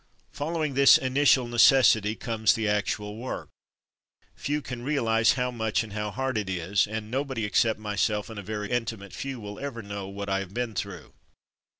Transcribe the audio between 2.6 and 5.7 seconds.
A Crowded Existence 203 actual work; few can realize how